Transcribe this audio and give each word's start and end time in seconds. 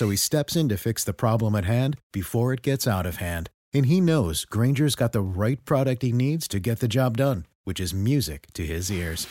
So 0.00 0.08
he 0.08 0.16
steps 0.16 0.56
in 0.56 0.70
to 0.70 0.78
fix 0.78 1.04
the 1.04 1.12
problem 1.12 1.54
at 1.54 1.66
hand 1.66 1.98
before 2.10 2.54
it 2.54 2.62
gets 2.62 2.88
out 2.88 3.04
of 3.04 3.16
hand. 3.16 3.50
And 3.74 3.84
he 3.84 4.00
knows 4.00 4.46
Granger's 4.46 4.94
got 4.94 5.12
the 5.12 5.20
right 5.20 5.62
product 5.66 6.00
he 6.00 6.10
needs 6.10 6.48
to 6.48 6.58
get 6.58 6.80
the 6.80 6.88
job 6.88 7.18
done, 7.18 7.44
which 7.64 7.78
is 7.78 7.92
music 7.92 8.46
to 8.54 8.64
his 8.64 8.90
ears. 8.90 9.28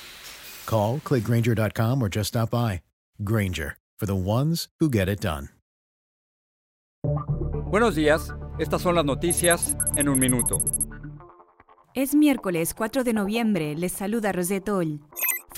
Call, 0.68 1.00
clickgranger.com, 1.00 2.04
or 2.04 2.08
just 2.08 2.28
stop 2.28 2.52
by. 2.52 2.82
Granger, 3.24 3.78
for 3.98 4.06
the 4.06 4.16
ones 4.16 4.68
who 4.80 4.92
get 4.92 5.10
it 5.10 5.20
done. 5.20 5.50
Buenos 7.72 7.96
días, 7.96 8.32
estas 8.60 8.84
son 8.84 8.94
las 8.94 9.06
noticias 9.06 9.76
en 9.98 10.08
un 10.08 10.20
minuto. 10.20 10.60
Es 11.96 12.14
miércoles 12.14 12.76
4 12.76 13.04
de 13.04 13.14
noviembre, 13.14 13.74
les 13.76 13.92
saluda 13.92 14.32
Rosette 14.32 14.70
Oll. 14.70 15.00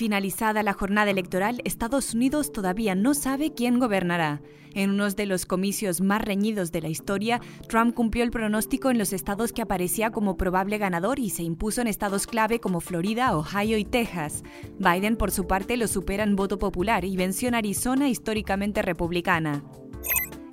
Finalizada 0.02 0.63
la 0.63 0.73
jornada 0.73 1.11
electoral, 1.11 1.61
Estados 1.63 2.16
Unidos 2.16 2.52
todavía 2.52 2.95
no 2.95 3.13
sabe 3.13 3.53
quién 3.53 3.77
gobernará. 3.77 4.41
En 4.73 4.89
uno 4.89 5.07
de 5.07 5.27
los 5.27 5.45
comicios 5.45 6.02
más 6.02 6.23
reñidos 6.23 6.71
de 6.71 6.81
la 6.81 6.89
historia, 6.89 7.39
Trump 7.67 7.94
cumplió 7.94 8.23
el 8.23 8.31
pronóstico 8.31 8.89
en 8.89 8.97
los 8.97 9.13
estados 9.13 9.52
que 9.53 9.61
aparecía 9.61 10.09
como 10.09 10.38
probable 10.38 10.79
ganador 10.79 11.19
y 11.19 11.29
se 11.29 11.44
impuso 11.44 11.81
en 11.81 11.88
estados 11.88 12.25
clave 12.25 12.59
como 12.59 12.81
Florida, 12.81 13.38
Ohio 13.38 13.78
y 13.78 13.85
Texas. 13.85 14.41
Biden, 14.79 15.17
por 15.17 15.29
su 15.29 15.45
parte, 15.45 15.78
lo 15.78 15.88
supera 15.88 16.23
en 16.23 16.35
voto 16.35 16.57
popular 16.57 17.06
y 17.06 17.16
venció 17.16 17.50
en 17.50 17.53
Arizona, 17.53 18.09
históricamente 18.09 18.81
republicana. 18.81 19.63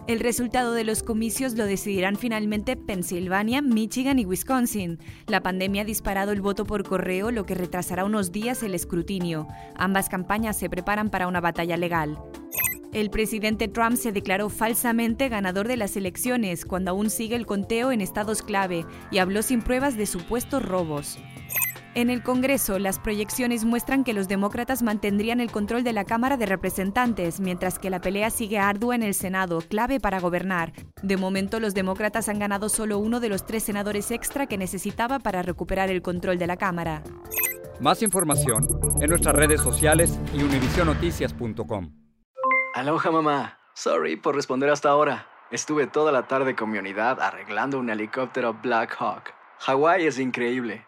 El 0.08 0.20
resultado 0.20 0.72
de 0.72 0.84
los 0.84 1.02
comicios 1.02 1.52
lo 1.52 1.66
decidirán 1.66 2.16
finalmente 2.16 2.78
Pensilvania, 2.78 3.60
Michigan 3.60 4.18
y 4.18 4.24
Wisconsin. 4.24 4.98
La 5.26 5.42
pandemia 5.42 5.82
ha 5.82 5.84
disparado 5.84 6.32
el 6.32 6.40
voto 6.40 6.64
por 6.64 6.82
correo, 6.82 7.30
lo 7.30 7.44
que 7.44 7.54
retrasará 7.54 8.06
unos 8.06 8.32
días 8.32 8.62
el 8.62 8.74
escrutinio. 8.74 9.46
Ambas 9.76 10.08
campañas 10.08 10.58
se 10.58 10.70
preparan 10.70 11.10
para 11.10 11.28
una 11.28 11.42
batalla 11.42 11.76
legal. 11.76 12.18
El 12.94 13.10
presidente 13.10 13.68
Trump 13.68 13.96
se 13.96 14.10
declaró 14.10 14.48
falsamente 14.48 15.28
ganador 15.28 15.68
de 15.68 15.76
las 15.76 15.94
elecciones 15.94 16.64
cuando 16.64 16.92
aún 16.92 17.10
sigue 17.10 17.36
el 17.36 17.44
conteo 17.44 17.92
en 17.92 18.00
estados 18.00 18.40
clave 18.40 18.86
y 19.10 19.18
habló 19.18 19.42
sin 19.42 19.60
pruebas 19.60 19.98
de 19.98 20.06
supuestos 20.06 20.62
robos. 20.64 21.18
En 21.98 22.10
el 22.10 22.22
Congreso, 22.22 22.78
las 22.78 23.00
proyecciones 23.00 23.64
muestran 23.64 24.04
que 24.04 24.12
los 24.12 24.28
demócratas 24.28 24.84
mantendrían 24.84 25.40
el 25.40 25.50
control 25.50 25.82
de 25.82 25.92
la 25.92 26.04
Cámara 26.04 26.36
de 26.36 26.46
Representantes, 26.46 27.40
mientras 27.40 27.80
que 27.80 27.90
la 27.90 28.00
pelea 28.00 28.30
sigue 28.30 28.60
ardua 28.60 28.94
en 28.94 29.02
el 29.02 29.14
Senado, 29.14 29.58
clave 29.68 29.98
para 29.98 30.20
gobernar. 30.20 30.72
De 31.02 31.16
momento, 31.16 31.58
los 31.58 31.74
demócratas 31.74 32.28
han 32.28 32.38
ganado 32.38 32.68
solo 32.68 32.98
uno 33.00 33.18
de 33.18 33.28
los 33.28 33.44
tres 33.44 33.64
senadores 33.64 34.12
extra 34.12 34.46
que 34.46 34.56
necesitaba 34.56 35.18
para 35.18 35.42
recuperar 35.42 35.90
el 35.90 36.00
control 36.00 36.38
de 36.38 36.46
la 36.46 36.56
Cámara. 36.56 37.02
Más 37.80 38.00
información 38.00 38.64
en 39.00 39.10
nuestras 39.10 39.34
redes 39.34 39.60
sociales 39.60 40.20
y 40.32 40.44
univisionoticias.com. 40.44 41.90
Aloha 42.76 43.10
mamá. 43.10 43.58
Sorry 43.74 44.14
por 44.14 44.36
responder 44.36 44.70
hasta 44.70 44.88
ahora. 44.88 45.26
Estuve 45.50 45.88
toda 45.88 46.12
la 46.12 46.28
tarde 46.28 46.54
con 46.54 46.70
mi 46.70 46.78
unidad 46.78 47.20
arreglando 47.20 47.76
un 47.76 47.90
helicóptero 47.90 48.54
Black 48.54 48.94
Hawk. 49.00 49.34
Hawái 49.58 50.06
es 50.06 50.20
increíble. 50.20 50.87